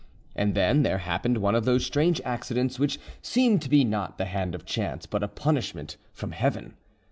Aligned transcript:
And 0.35 0.55
then 0.55 0.81
there 0.81 0.97
happened 0.97 1.37
one 1.37 1.53
of 1.53 1.63
those 1.63 1.85
strange 1.85 2.19
accidents 2.25 2.79
which 2.79 2.99
seem 3.21 3.59
to 3.59 3.69
be 3.69 3.83
not 3.83 4.17
the 4.17 4.25
hand 4.25 4.55
of 4.55 4.65
chance 4.65 5.05
but 5.05 5.21
a 5.21 5.27
punishment 5.27 5.95
from 6.11 6.31
Heaven. 6.31 6.73